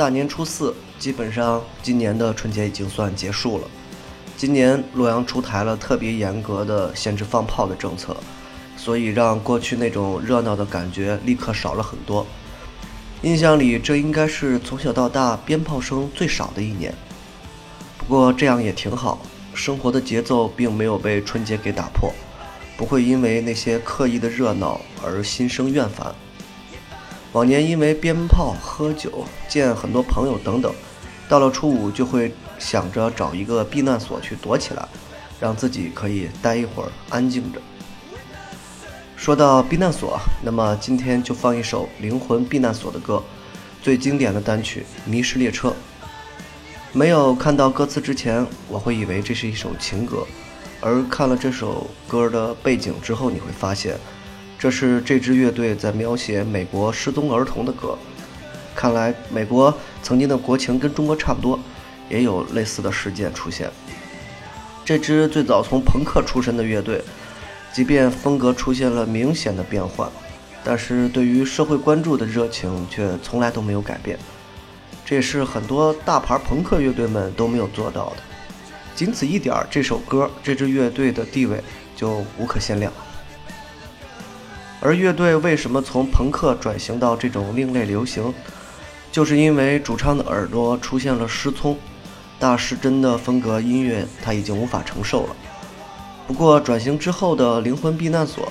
[0.00, 3.64] 大年初四，基本上今年的春节已经算结束了。
[4.34, 8.16] 今年洛阳出台了特别严格的限制放炮的政策，
[8.78, 12.26] 所以让过去那种热闹的感觉立刻少了很多。
[13.20, 16.94] 印象里，这应该是从小到大鞭炮声最少的一年。
[17.98, 19.20] 不过这样也挺好，
[19.52, 22.10] 生活的节奏并没有被春节给打破，
[22.74, 26.14] 不会因为那些刻意的热闹而心生怨烦。
[27.32, 30.72] 往年因为鞭炮、喝酒、见很多朋友等等，
[31.28, 34.88] 到了初五就会想着找一个避难所去躲起来，
[35.38, 37.60] 让自己可以待一会儿，安静着。
[39.16, 43.22] 说到避难所，那么今天就放一首灵魂避难所的歌，
[43.80, 45.68] 最经典的单曲《迷失列车》。
[46.92, 50.26] 没有看到歌词之前，我会以为这是一首情歌，
[50.80, 53.96] 而看了这首歌的背景之后，你会发现。
[54.60, 57.96] 这是这支乐队在描写美国失踪儿童的歌。
[58.74, 61.58] 看来美国曾经的国情跟中国差不多，
[62.10, 63.70] 也有类似的事件出现。
[64.84, 67.02] 这支最早从朋克出身的乐队，
[67.72, 70.06] 即便风格出现了明显的变换，
[70.62, 74.18] 但是对于社会关注的热情却从来都没有改变。
[75.06, 78.16] 这也是很多大牌朋克乐队们都没有做到的。
[78.94, 81.58] 仅此一点，这首歌、这支乐队的地位
[81.96, 82.92] 就无可限量。
[84.80, 88.32] 而乐队为什么从朋克转型到这种另类流行，
[89.12, 91.76] 就是因为主唱的耳朵出现了失聪，
[92.38, 95.36] 大失真的风格音乐他已经无法承受了。
[96.26, 98.48] 不过转型之后的灵魂避难所，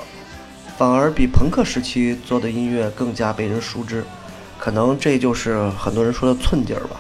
[0.77, 4.03] 反而比朋克时期做的音乐更加被人熟知，
[4.59, 7.00] 可能这就是很多人说的寸劲儿吧。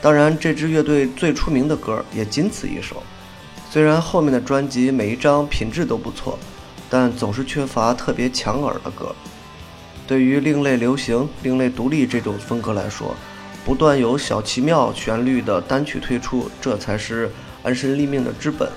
[0.00, 3.02] 当然，这支乐队最出名的歌也仅此一首，
[3.68, 6.38] 虽然后面的专辑每一张品质都不错。
[6.88, 9.14] 但总是缺乏特别抢耳的歌。
[10.06, 13.14] 对于另类流行、另类独立这种风格来说，
[13.64, 17.30] 不断有小奇妙旋律的单曲推出，这才是
[17.62, 18.70] 安身立命的之本。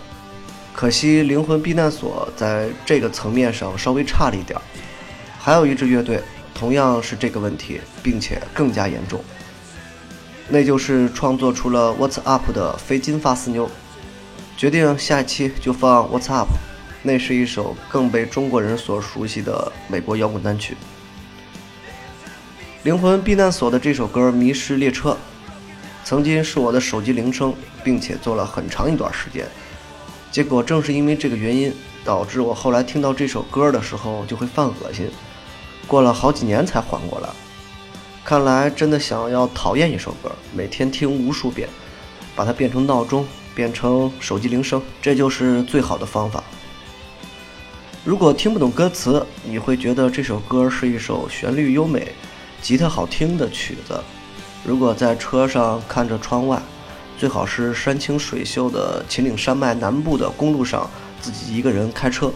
[0.74, 4.60] 可惜灵魂避难所在这个层面上稍微差了一点。
[5.40, 6.22] 还有一支乐队
[6.54, 9.24] 同样是这个问题，并且更加严重，
[10.50, 13.70] 那就是创作出了《What's Up》的非金发四妞。
[14.58, 16.50] 决定下一期就放《What's Up》。
[17.04, 20.74] 那是一首更被中国人所熟悉的美国摇滚单曲，
[22.84, 25.12] 《灵魂避难所》的这首歌《迷失列车》，
[26.04, 29.48] 曾经是我的手机铃声，并且做了很长一段时间。
[30.32, 31.74] 结果正是因为这个原因，
[32.06, 35.10] 导致我后来听到这首歌的时候就会犯恶心，
[35.88, 37.30] 过了好几年才缓过来。
[38.24, 41.68] 看来真的想要讨厌一首歌，每天听无数遍，
[42.36, 46.44] 把它变成闹钟，变成手机铃声，这就是最好的方法。
[48.04, 52.12] 如果听不懂歌词，你会觉得这首歌是一首旋律优美、
[52.60, 54.02] 吉他好听的曲子。
[54.66, 56.60] 如果在车上看着窗外，
[57.16, 60.90] 最好是山清水秀的秦岭山脉南部的公路上，
[61.20, 62.32] 自己一个人开车，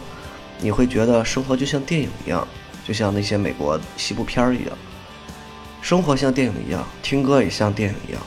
[0.60, 2.48] 你会觉得生活就像电影一样，
[2.88, 4.78] 就像那些美国西部片儿一样。
[5.82, 8.22] 生活像电影一样，听歌也像电影一样。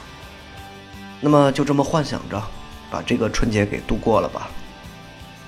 [1.21, 2.43] 那么就这么幻想着，
[2.91, 4.51] 把这个春节给度过了吧。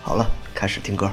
[0.03, 0.25] 好了，
[0.55, 1.11] 开始听歌。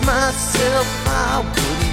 [0.00, 1.83] Myself I wouldn't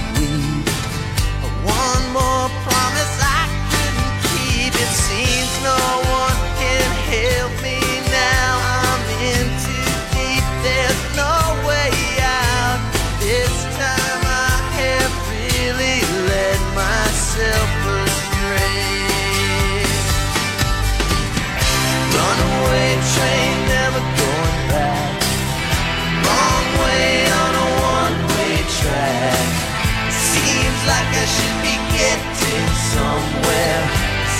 [30.86, 33.82] like I should be getting somewhere.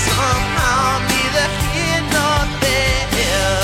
[0.06, 3.62] Somehow neither here nor there.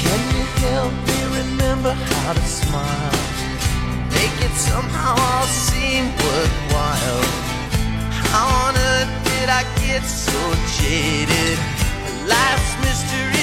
[0.00, 3.18] Can you help me remember how to smile?
[4.14, 7.24] Make it somehow all seem worthwhile.
[8.30, 10.40] How on earth did I get so
[10.78, 11.58] jaded?
[12.26, 13.41] Life's mystery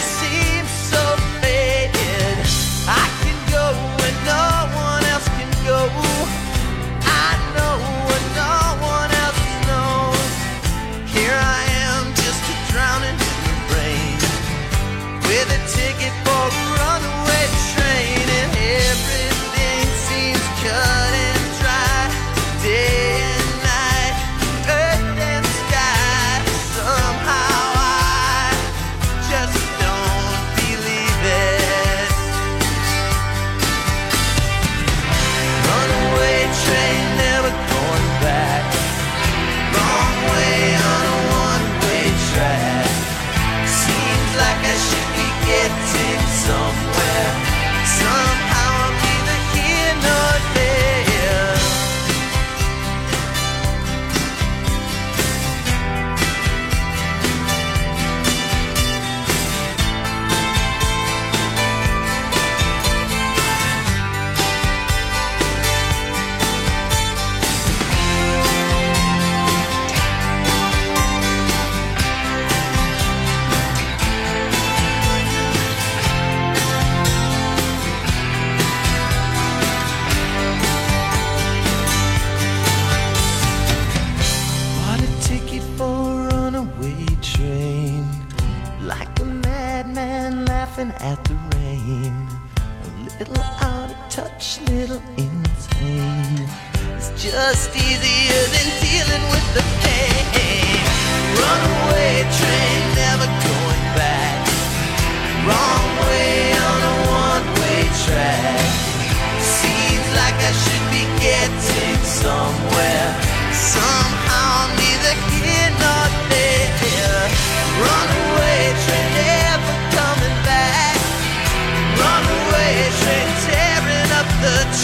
[93.20, 96.48] little out of touch, little insane.
[96.96, 99.89] It's just easier than dealing with the pain.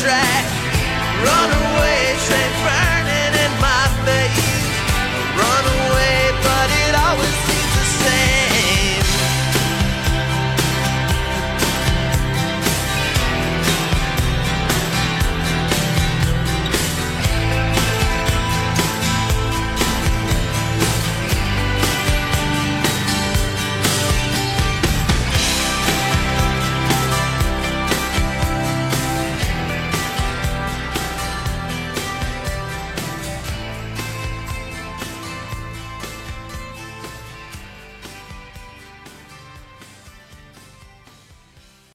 [0.05, 0.45] track,
[1.25, 1.64] run away.